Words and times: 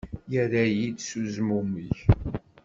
Yerra-iyi-d 0.33 0.99
s 1.07 1.09
uzmummeg. 1.21 1.95